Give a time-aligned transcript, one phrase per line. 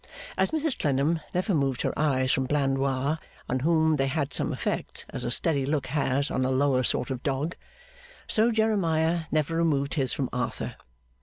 [0.35, 5.05] As Mrs Clennam never removed her eyes from Blandois (on whom they had some effect,
[5.11, 7.55] as a steady look has on a lower sort of dog),
[8.25, 10.75] so Jeremiah never removed his from Arthur.